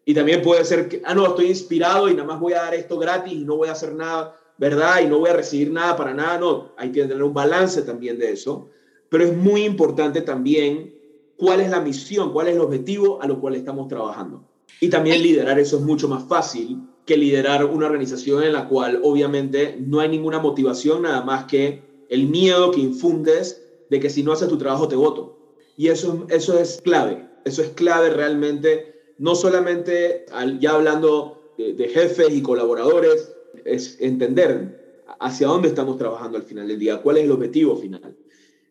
[0.03, 2.75] y también puede ser que, ah, no, estoy inspirado y nada más voy a dar
[2.75, 5.01] esto gratis y no voy a hacer nada, ¿verdad?
[5.03, 6.37] Y no voy a recibir nada para nada.
[6.37, 8.69] No, hay que tener un balance también de eso.
[9.09, 10.93] Pero es muy importante también
[11.37, 14.43] cuál es la misión, cuál es el objetivo a lo cual estamos trabajando.
[14.79, 18.99] Y también liderar eso es mucho más fácil que liderar una organización en la cual
[19.03, 24.23] obviamente no hay ninguna motivación nada más que el miedo que infundes de que si
[24.23, 25.37] no haces tu trabajo te voto.
[25.77, 30.25] Y eso, eso es clave, eso es clave realmente no solamente
[30.59, 33.34] ya hablando de, jefes y colaboradores,
[33.65, 38.15] es entender hacia dónde estamos trabajando al final del día, cuál es el objetivo final.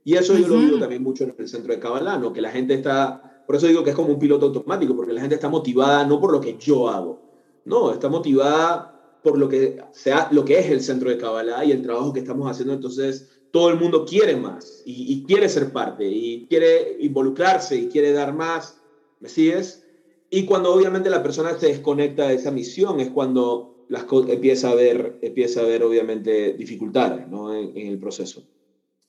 [0.05, 2.33] Y eso yo lo digo también mucho en el centro de Kabbalah, ¿no?
[2.33, 5.21] que la gente está, por eso digo que es como un piloto automático, porque la
[5.21, 7.23] gente está motivada no por lo que yo hago,
[7.65, 11.73] no, está motivada por lo que, sea, lo que es el centro de Kabbalah y
[11.73, 12.75] el trabajo que estamos haciendo.
[12.75, 17.89] Entonces, todo el mundo quiere más y, y quiere ser parte y quiere involucrarse y
[17.89, 18.79] quiere dar más.
[19.21, 19.83] ¿Me sigues?
[20.29, 24.75] Y cuando obviamente la persona se desconecta de esa misión es cuando las empieza a
[24.75, 27.55] ver, empieza a ver obviamente dificultades ¿no?
[27.55, 28.45] en el proceso.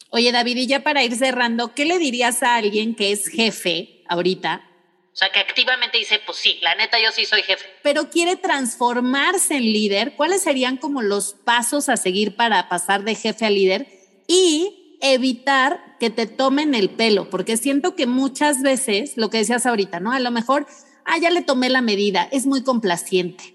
[0.10, 4.04] Oye, David, y ya para ir cerrando, ¿qué le dirías a alguien que es jefe
[4.08, 4.64] ahorita?
[5.12, 7.66] O sea, que activamente dice, pues sí, la neta yo sí soy jefe.
[7.84, 10.16] Pero quiere transformarse en líder.
[10.16, 13.88] ¿Cuáles serían como los pasos a seguir para pasar de jefe a líder?
[14.28, 19.66] Y evitar que te tomen el pelo, porque siento que muchas veces, lo que decías
[19.66, 20.12] ahorita, ¿no?
[20.12, 20.68] A lo mejor,
[21.06, 23.55] ah, ya le tomé la medida, es muy complaciente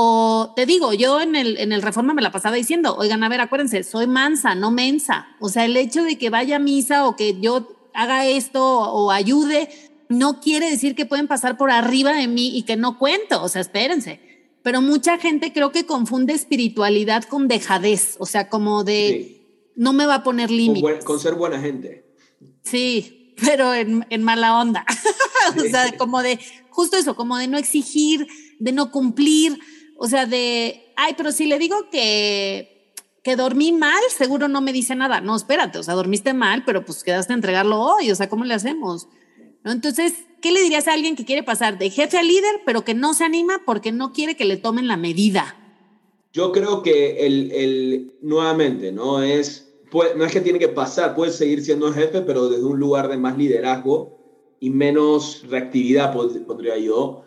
[0.00, 3.28] o te digo, yo en el, en el Reforma me la pasaba diciendo, oigan, a
[3.28, 5.26] ver, acuérdense, soy mansa, no mensa.
[5.40, 9.10] O sea, el hecho de que vaya a misa o que yo haga esto o
[9.10, 9.68] ayude,
[10.08, 13.42] no quiere decir que pueden pasar por arriba de mí y que no cuento.
[13.42, 14.20] O sea, espérense.
[14.62, 18.14] Pero mucha gente creo que confunde espiritualidad con dejadez.
[18.20, 19.42] O sea, como de
[19.74, 21.04] no me va a poner límites.
[21.04, 22.04] Con, ser buena gente.
[22.62, 24.86] Sí, pero en, en mala onda.
[25.56, 26.38] o sea, como de
[26.70, 28.28] justo eso, como de no exigir,
[28.60, 29.58] de no cumplir
[30.00, 34.72] o sea, de, ay, pero si le digo que, que dormí mal, seguro no me
[34.72, 35.20] dice nada.
[35.20, 38.44] No, espérate, o sea, dormiste mal, pero pues quedaste a entregarlo hoy, o sea, ¿cómo
[38.44, 39.08] le hacemos?
[39.64, 39.72] ¿No?
[39.72, 42.94] Entonces, ¿qué le dirías a alguien que quiere pasar de jefe a líder, pero que
[42.94, 45.56] no se anima porque no quiere que le tomen la medida?
[46.32, 49.20] Yo creo que el, el nuevamente, ¿no?
[49.20, 53.08] Es, no es que tiene que pasar, puede seguir siendo jefe, pero desde un lugar
[53.08, 54.16] de más liderazgo
[54.60, 57.24] y menos reactividad, podría yo.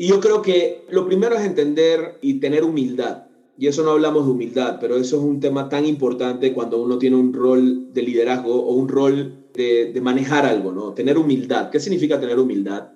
[0.00, 3.24] Y yo creo que lo primero es entender y tener humildad.
[3.58, 6.98] Y eso no hablamos de humildad, pero eso es un tema tan importante cuando uno
[6.98, 10.94] tiene un rol de liderazgo o un rol de, de manejar algo, ¿no?
[10.94, 11.70] Tener humildad.
[11.70, 12.92] ¿Qué significa tener humildad?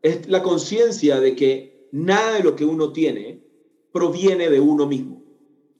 [0.00, 3.42] Es la conciencia de que nada de lo que uno tiene
[3.90, 5.24] proviene de uno mismo.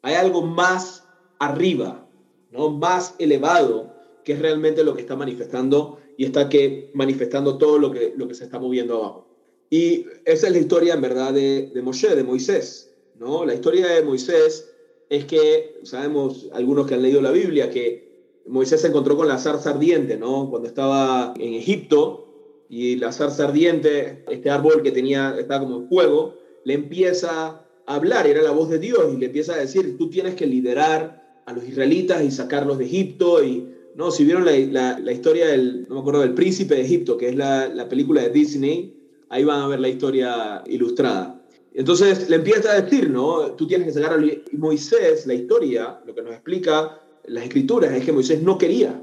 [0.02, 1.04] Hay algo más
[1.38, 2.08] arriba,
[2.50, 2.70] ¿no?
[2.70, 7.92] Más elevado, que es realmente lo que está manifestando y está que manifestando todo lo
[7.92, 9.33] que, lo que se está moviendo abajo.
[9.74, 12.94] Y esa es la historia en verdad de, Moshe, de Moisés.
[13.18, 13.44] ¿no?
[13.44, 14.70] La historia de Moisés
[15.08, 19.36] es que, sabemos algunos que han leído la Biblia, que Moisés se encontró con la
[19.36, 20.48] zarza ardiente, ¿no?
[20.48, 25.88] Cuando estaba en Egipto y la zarza ardiente, este árbol que tenía, estaba como en
[25.88, 29.98] fuego, le empieza a hablar, era la voz de Dios y le empieza a decir,
[29.98, 34.44] tú tienes que liderar a los israelitas y sacarlos de Egipto y, no, si vieron
[34.44, 38.22] la, la, historia del, no me acuerdo, del príncipe de Egipto, que es la película
[38.22, 39.00] de Disney,
[39.34, 41.42] ahí van a ver la historia ilustrada.
[41.72, 43.50] Entonces le empieza a decir, ¿no?
[43.56, 48.04] Tú tienes que sacar a Moisés, la historia, lo que nos explica las escrituras es
[48.04, 49.02] que Moisés no quería.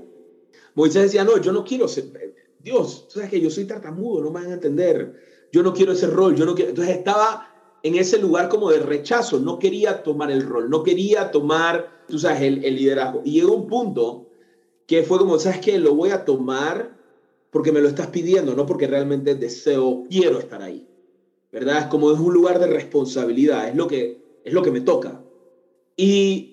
[0.73, 2.05] Moisés decía, no, yo no quiero ser,
[2.59, 5.91] Dios, tú sabes que yo soy tartamudo, no me van a entender, yo no quiero
[5.91, 7.49] ese rol, yo no quiero, entonces estaba
[7.83, 12.17] en ese lugar como de rechazo, no quería tomar el rol, no quería tomar, tú
[12.17, 13.21] sabes, el, el liderazgo.
[13.25, 14.29] Y llegó un punto
[14.87, 15.77] que fue como, ¿sabes qué?
[15.77, 17.00] Lo voy a tomar
[17.51, 20.87] porque me lo estás pidiendo, no porque realmente deseo, quiero estar ahí.
[21.51, 21.79] ¿Verdad?
[21.79, 25.21] Es como es un lugar de responsabilidad, es lo que, es lo que me toca.
[25.97, 26.51] Y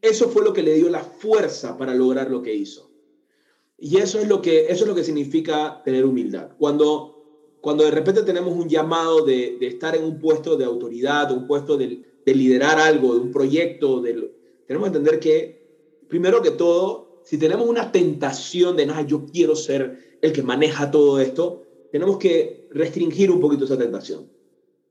[0.00, 2.90] eso fue lo que le dio la fuerza para lograr lo que hizo.
[3.78, 6.52] Y eso es lo que, eso es lo que significa tener humildad.
[6.56, 11.30] Cuando, cuando de repente tenemos un llamado de, de estar en un puesto de autoridad,
[11.30, 14.32] un puesto de, de liderar algo, de un proyecto, de,
[14.66, 19.56] tenemos que entender que, primero que todo, si tenemos una tentación de, nada, yo quiero
[19.56, 24.28] ser el que maneja todo esto, tenemos que restringir un poquito esa tentación.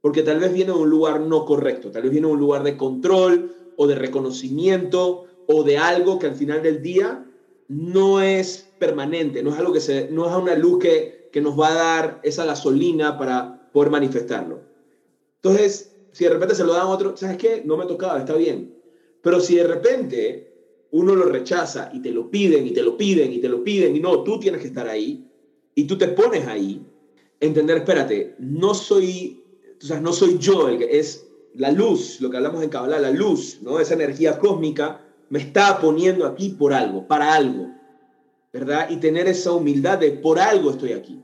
[0.02, 2.64] Porque tal vez viene de un lugar no correcto, tal vez viene de un lugar
[2.64, 7.26] de control o de reconocimiento o de algo que al final del día
[7.68, 11.60] no es permanente, no es algo que se, no es una luz que, que nos
[11.60, 14.62] va a dar esa gasolina para poder manifestarlo.
[15.36, 17.62] Entonces, si de repente se lo dan a otro, ¿sabes qué?
[17.66, 18.76] No me tocaba, está bien.
[19.22, 20.51] Pero si de repente
[20.92, 23.96] uno lo rechaza y te lo piden y te lo piden y te lo piden
[23.96, 25.26] y no, tú tienes que estar ahí
[25.74, 26.86] y tú te pones ahí,
[27.40, 29.44] entender, espérate, no soy,
[29.82, 33.12] o sea, no soy yo que es la luz, lo que hablamos en Kabbalah, la
[33.12, 33.80] luz, ¿no?
[33.80, 37.70] Esa energía cósmica me está poniendo aquí por algo, para algo,
[38.52, 38.90] ¿verdad?
[38.90, 41.22] Y tener esa humildad de por algo estoy aquí.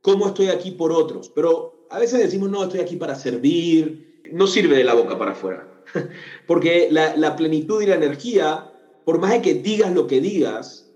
[0.00, 1.30] ¿Cómo estoy aquí por otros?
[1.34, 4.22] Pero a veces decimos, no, estoy aquí para servir.
[4.32, 5.82] No sirve de la boca para afuera.
[6.46, 8.73] Porque la, la plenitud y la energía
[9.04, 10.90] por más de que digas lo que digas,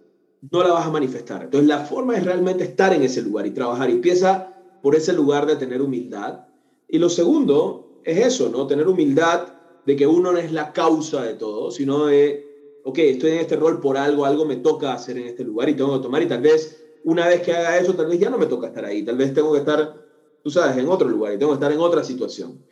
[0.50, 1.44] no la vas a manifestar.
[1.44, 3.90] Entonces la forma es realmente estar en ese lugar y trabajar.
[3.90, 6.46] Y empieza por ese lugar de tener humildad.
[6.88, 8.66] Y lo segundo es eso, ¿no?
[8.66, 9.48] Tener humildad
[9.84, 13.56] de que uno no es la causa de todo, sino de, ok, estoy en este
[13.56, 16.26] rol por algo, algo me toca hacer en este lugar y tengo que tomar y
[16.26, 19.02] tal vez una vez que haga eso, tal vez ya no me toca estar ahí,
[19.02, 19.94] tal vez tengo que estar,
[20.42, 22.62] tú sabes, en otro lugar y tengo que estar en otra situación.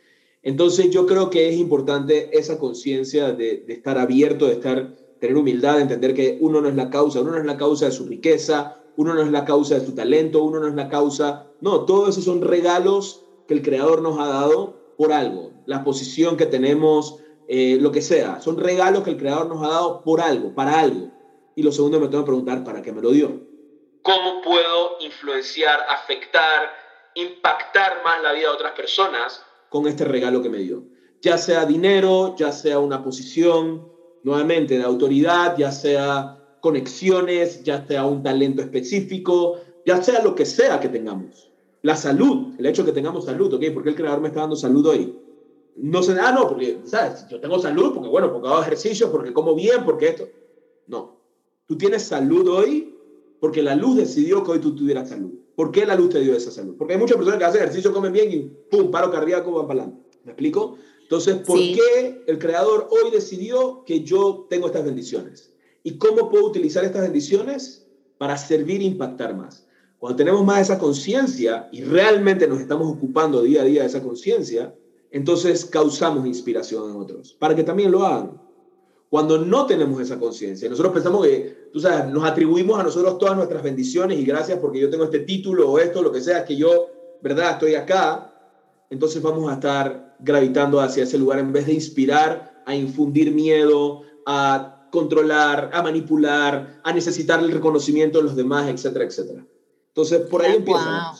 [0.43, 5.37] Entonces yo creo que es importante esa conciencia de, de, estar abierto, de estar, tener
[5.37, 7.91] humildad, de entender que uno no es la causa, uno no es la causa de
[7.91, 11.47] su riqueza, uno no es la causa de su talento, uno no es la causa,
[11.61, 16.37] no, todos esos son regalos que el Creador nos ha dado por algo, la posición
[16.37, 20.21] que tenemos, eh, lo que sea, son regalos que el Creador nos ha dado por
[20.21, 21.11] algo, para algo.
[21.55, 23.41] Y lo segundo me tengo que preguntar, ¿para qué me lo dio?
[24.01, 26.71] ¿Cómo puedo influenciar, afectar,
[27.15, 30.83] impactar más la vida de otras personas con este regalo que me dio.
[31.21, 33.91] Ya sea dinero, ya sea una posición,
[34.23, 40.45] nuevamente, de autoridad, ya sea conexiones, ya sea un talento específico, ya sea lo que
[40.45, 41.49] sea que tengamos.
[41.81, 43.63] La salud, el hecho de que tengamos salud, ¿ok?
[43.73, 45.15] ¿Por qué el creador me está dando salud hoy?
[45.77, 47.27] No sé, ah, no, porque, ¿sabes?
[47.29, 50.27] Yo tengo salud porque, bueno, porque hago ejercicio, porque como bien, porque esto.
[50.87, 51.17] No.
[51.67, 52.95] Tú tienes salud hoy
[53.39, 55.31] porque la luz decidió que hoy tú tuvieras salud.
[55.55, 56.75] ¿Por qué la luz te dio esa salud?
[56.77, 59.81] Porque hay muchas personas que hacen ejercicio, comen bien y pum, paro cardíaco, van para
[59.83, 60.09] adelante.
[60.23, 60.77] ¿Me explico?
[61.07, 65.53] Entonces, ¿por qué el creador hoy decidió que yo tengo estas bendiciones?
[65.81, 69.65] ¿Y cómo puedo utilizar estas bendiciones para servir e impactar más?
[69.99, 74.03] Cuando tenemos más esa conciencia y realmente nos estamos ocupando día a día de esa
[74.03, 74.75] conciencia,
[75.09, 78.41] entonces causamos inspiración en otros para que también lo hagan.
[79.09, 83.37] Cuando no tenemos esa conciencia, nosotros pensamos que, tú sabes, nos atribuimos a nosotros todas
[83.37, 86.57] nuestras bendiciones y gracias porque yo tengo este título o esto, lo que sea, que
[86.57, 86.89] yo,
[87.21, 87.51] ¿verdad?
[87.53, 88.36] Estoy acá,
[88.89, 94.03] entonces vamos a estar gravitando hacia ese lugar en vez de inspirar, a infundir miedo,
[94.25, 99.45] a controlar, a manipular, a necesitar el reconocimiento de los demás, etcétera, etcétera.
[99.89, 101.13] Entonces, por ahí empieza.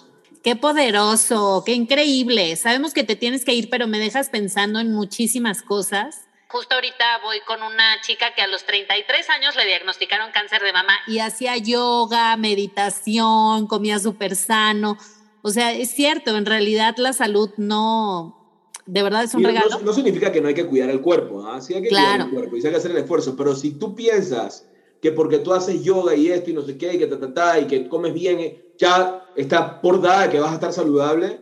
[0.43, 2.55] Qué poderoso, qué increíble.
[2.55, 7.19] Sabemos que te tienes que ir, pero me dejas pensando en muchísimas cosas Justo ahorita
[7.23, 10.93] voy con una chica que a los 33 años le diagnosticaron cáncer de mama.
[11.05, 14.97] Y hacía yoga, meditación, comía súper sano.
[15.41, 18.37] O sea, es cierto, en realidad la salud no,
[18.85, 19.79] de verdad es un regalo.
[19.83, 21.61] No, significa que no hay que cuidar el cuerpo, ¿ah?
[21.61, 23.71] sí hay que cuidar el cuerpo y sí hay que hacer el esfuerzo, pero si
[23.71, 24.67] tú piensas
[25.01, 27.33] que porque tú haces yoga y esto y no sé qué, y que ta, ta,
[27.33, 31.41] ta, y que comes bien, eh, ya está por dada que vas a estar saludable,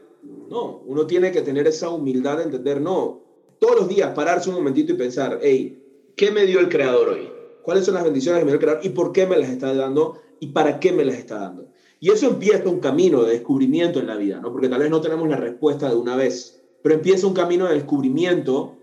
[0.50, 3.22] no, uno tiene que tener esa humildad de entender, no,
[3.60, 5.82] todos los días pararse un momentito y pensar, hey,
[6.16, 7.30] ¿qué me dio el creador hoy?
[7.62, 9.74] ¿Cuáles son las bendiciones que me dio el creador y por qué me las está
[9.74, 11.68] dando y para qué me las está dando?
[12.00, 14.52] Y eso empieza un camino de descubrimiento en la vida, ¿no?
[14.52, 17.76] Porque tal vez no tenemos la respuesta de una vez, pero empieza un camino de
[17.76, 18.76] descubrimiento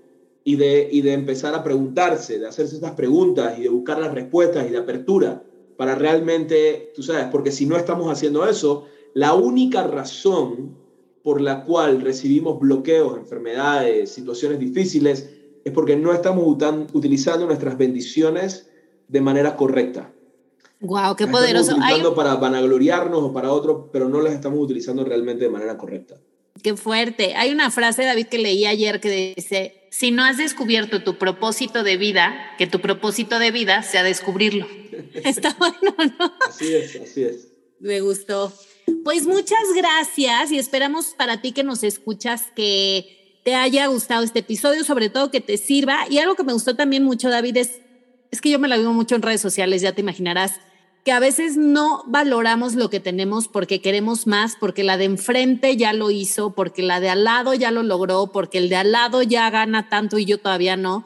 [0.44, 4.12] y de, y de empezar a preguntarse, de hacerse estas preguntas y de buscar las
[4.12, 5.42] respuestas y de apertura
[5.76, 10.76] para realmente, tú sabes, porque si no estamos haciendo eso, la única razón
[11.22, 15.30] por la cual recibimos bloqueos, enfermedades, situaciones difíciles,
[15.64, 16.44] es porque no estamos
[16.92, 18.68] utilizando nuestras bendiciones
[19.08, 20.12] de manera correcta.
[20.80, 21.70] Wow, qué poderoso.
[21.70, 25.78] Estamos utilizando para vanagloriarnos o para otro, pero no las estamos utilizando realmente de manera
[25.78, 26.16] correcta.
[26.62, 27.34] Qué fuerte.
[27.34, 31.82] Hay una frase, David, que leí ayer que dice, si no has descubierto tu propósito
[31.82, 34.66] de vida, que tu propósito de vida sea descubrirlo.
[35.14, 36.32] Está bueno, ¿no?
[36.48, 37.48] Así es, así es.
[37.78, 38.52] Me gustó.
[39.04, 44.40] Pues muchas gracias y esperamos para ti que nos escuchas que te haya gustado este
[44.40, 46.06] episodio, sobre todo que te sirva.
[46.08, 47.80] Y algo que me gustó también mucho, David, es,
[48.32, 50.54] es que yo me la vivo mucho en redes sociales, ya te imaginarás,
[51.04, 55.76] que a veces no valoramos lo que tenemos porque queremos más, porque la de enfrente
[55.76, 58.90] ya lo hizo, porque la de al lado ya lo logró, porque el de al
[58.90, 61.04] lado ya gana tanto y yo todavía no.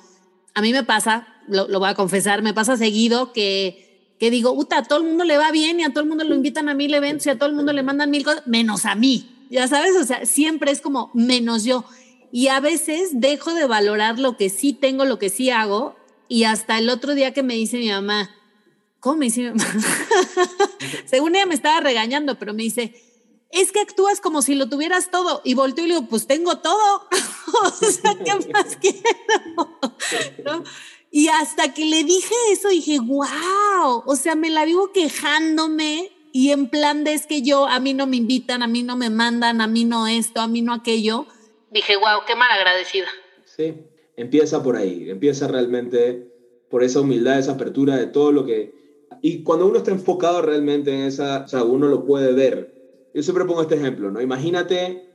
[0.54, 3.86] A mí me pasa, lo, lo voy a confesar, me pasa seguido que
[4.18, 6.24] que digo, puta, a todo el mundo le va bien y a todo el mundo
[6.24, 8.86] lo invitan a mil eventos y a todo el mundo le mandan mil cosas, menos
[8.86, 9.46] a mí.
[9.50, 11.84] Ya sabes, o sea, siempre es como menos yo.
[12.32, 15.96] Y a veces dejo de valorar lo que sí tengo, lo que sí hago.
[16.28, 18.34] Y hasta el otro día que me dice mi mamá,
[19.00, 19.64] ¿cómo me dice mi mamá?
[21.06, 22.94] Según ella me estaba regañando, pero me dice,
[23.50, 25.40] es que actúas como si lo tuvieras todo.
[25.44, 27.08] Y volteo y le digo, pues tengo todo.
[27.62, 29.78] o sea, ¿qué más quiero?
[30.44, 30.64] ¿No?
[31.10, 36.50] Y hasta que le dije eso, dije, wow, o sea, me la vivo quejándome y
[36.50, 39.08] en plan de es que yo, a mí no me invitan, a mí no me
[39.08, 41.26] mandan, a mí no esto, a mí no aquello.
[41.70, 43.06] Dije, wow, qué mal agradecida.
[43.46, 43.74] Sí,
[44.16, 46.26] empieza por ahí, empieza realmente
[46.68, 48.74] por esa humildad, esa apertura de todo lo que...
[49.22, 52.74] Y cuando uno está enfocado realmente en esa, o sea, uno lo puede ver.
[53.14, 54.20] Yo siempre pongo este ejemplo, ¿no?
[54.20, 55.06] Imagínate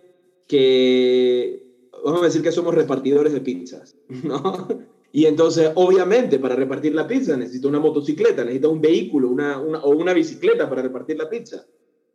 [0.48, 1.64] que,
[2.04, 4.68] vamos a decir que somos repartidores de pizzas, ¿no?
[5.14, 9.90] Y entonces, obviamente, para repartir la pizza necesito una motocicleta, necesito un vehículo una, o
[9.90, 11.66] una bicicleta para repartir la pizza.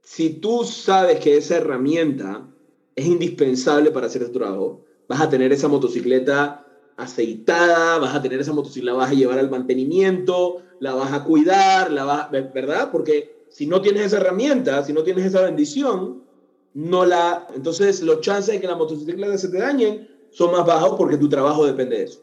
[0.03, 2.49] Si tú sabes que esa herramienta
[2.95, 6.66] es indispensable para hacer tu trabajo, vas a tener esa motocicleta
[6.97, 11.25] aceitada, vas a tener esa motocicleta, la vas a llevar al mantenimiento, la vas a
[11.25, 12.91] cuidar, la vas, ¿verdad?
[12.91, 16.23] Porque si no tienes esa herramienta, si no tienes esa bendición,
[16.75, 20.95] no la, entonces los chances de que la motocicleta se te dañen son más bajos
[20.99, 22.21] porque tu trabajo depende de eso.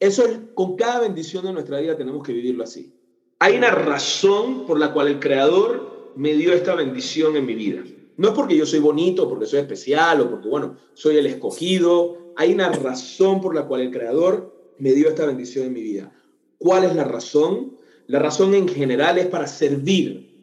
[0.00, 2.92] Eso es, con cada bendición de nuestra vida tenemos que vivirlo así.
[3.38, 7.82] Hay una razón por la cual el Creador me dio esta bendición en mi vida.
[8.16, 12.23] No es porque yo soy bonito, porque soy especial o porque, bueno, soy el escogido.
[12.36, 16.12] Hay una razón por la cual el Creador me dio esta bendición en mi vida.
[16.58, 17.76] ¿Cuál es la razón?
[18.06, 20.34] La razón en general es para servir,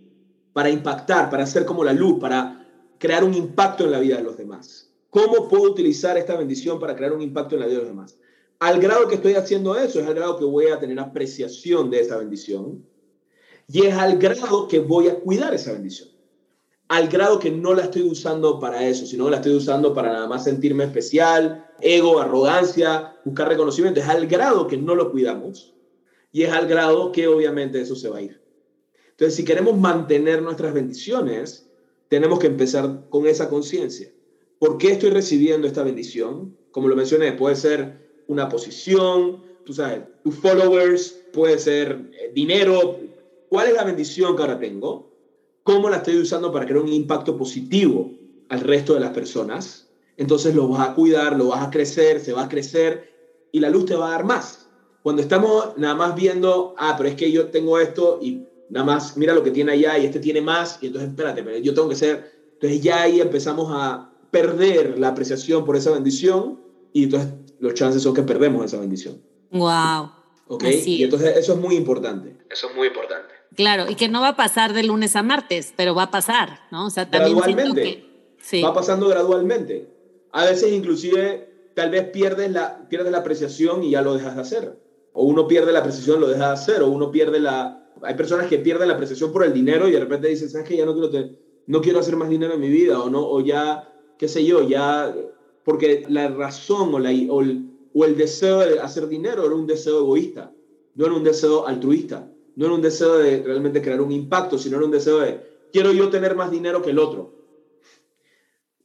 [0.53, 2.67] para impactar, para ser como la luz, para
[2.97, 4.89] crear un impacto en la vida de los demás.
[5.09, 8.17] ¿Cómo puedo utilizar esta bendición para crear un impacto en la vida de los demás?
[8.59, 11.99] Al grado que estoy haciendo eso, es al grado que voy a tener apreciación de
[11.99, 12.85] esa bendición.
[13.67, 16.09] Y es al grado que voy a cuidar esa bendición.
[16.91, 20.27] Al grado que no la estoy usando para eso, sino la estoy usando para nada
[20.27, 24.01] más sentirme especial, ego, arrogancia, buscar reconocimiento.
[24.01, 25.73] Es al grado que no lo cuidamos.
[26.33, 28.41] Y es al grado que obviamente eso se va a ir.
[29.11, 31.69] Entonces, si queremos mantener nuestras bendiciones,
[32.09, 34.11] tenemos que empezar con esa conciencia.
[34.59, 36.57] ¿Por qué estoy recibiendo esta bendición?
[36.71, 42.99] Como lo mencioné, puede ser una posición, tú sabes, tus followers, puede ser eh, dinero.
[43.47, 45.10] ¿Cuál es la bendición que ahora tengo?
[45.63, 48.11] ¿Cómo la estoy usando para crear un impacto positivo
[48.49, 49.89] al resto de las personas?
[50.17, 53.11] Entonces lo vas a cuidar, lo vas a crecer, se va a crecer
[53.51, 54.67] y la luz te va a dar más.
[55.03, 59.17] Cuando estamos nada más viendo, ah, pero es que yo tengo esto y nada más
[59.17, 61.89] mira lo que tiene allá y este tiene más, y entonces espérate, pero yo tengo
[61.89, 66.59] que ser, entonces ya ahí empezamos a perder la apreciación por esa bendición
[66.93, 69.21] y entonces los chances son que perdemos esa bendición.
[69.51, 70.11] Wow.
[70.47, 70.63] ¿Ok?
[70.85, 72.37] Y entonces eso es muy importante.
[72.49, 73.33] Eso es muy importante.
[73.55, 76.61] Claro, y que no va a pasar de lunes a martes, pero va a pasar,
[76.71, 76.85] ¿no?
[76.85, 78.05] O sea, también gradualmente.
[78.41, 78.61] sí.
[78.61, 79.89] Va pasando gradualmente.
[80.31, 84.41] A veces inclusive tal vez pierdes la, pierdes la apreciación y ya lo dejas de
[84.41, 84.79] hacer.
[85.13, 86.81] O uno pierde la apreciación, lo deja de hacer.
[86.81, 89.99] O uno pierde la, hay personas que pierden la apreciación por el dinero y de
[89.99, 90.77] repente dicen, ¿sabes qué?
[90.77, 91.29] Ya no quiero,
[91.67, 94.67] no quiero hacer más dinero en mi vida o, no, o ya, qué sé yo,
[94.67, 95.13] ya,
[95.63, 99.67] porque la razón o, la, o, el, o el deseo de hacer dinero era un
[99.67, 100.51] deseo egoísta,
[100.95, 104.77] no era un deseo altruista, no era un deseo de realmente crear un impacto, sino
[104.77, 105.41] era un deseo de,
[105.71, 107.33] quiero yo tener más dinero que el otro.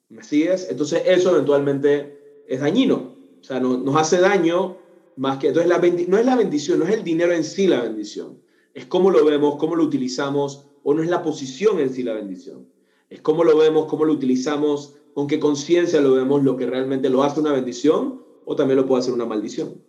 [0.09, 0.69] ¿Me sigues?
[0.71, 4.77] Entonces eso eventualmente es dañino, o sea, nos hace daño
[5.17, 5.49] más que...
[5.49, 8.47] Entonces la no es la bendición, no es el dinero en sí la bendición
[8.77, 12.13] es cómo lo vemos, cómo lo utilizamos, o no es la posición en sí la
[12.13, 12.69] bendición.
[13.09, 17.09] Es cómo lo vemos, cómo lo utilizamos, con qué conciencia lo vemos, lo que realmente
[17.09, 19.81] lo hace una bendición o también lo puede hacer una maldición.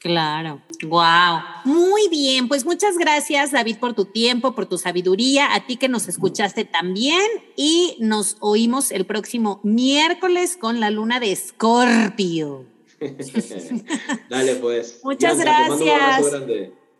[0.00, 1.40] Claro, wow.
[1.66, 5.90] Muy bien, pues muchas gracias David por tu tiempo, por tu sabiduría, a ti que
[5.90, 7.20] nos escuchaste también
[7.54, 12.64] y nos oímos el próximo miércoles con la luna de Escorpio.
[14.30, 15.00] Dale pues.
[15.04, 16.22] Muchas gracias.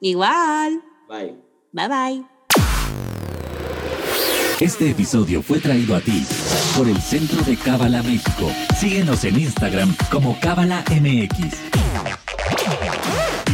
[0.03, 0.83] Igual.
[1.09, 1.37] Bye.
[1.73, 2.25] Bye bye.
[4.61, 6.23] Este episodio fue traído a ti
[6.77, 8.53] por el Centro de Cábala México.
[8.79, 12.20] Síguenos en Instagram como Cábala MX.